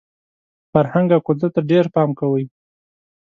فرهنګ 0.71 1.07
او 1.15 1.21
کلتور 1.27 1.51
ته 1.55 1.61
ډېر 1.71 1.85
پام 1.93 2.09
کوئ! 2.19 2.45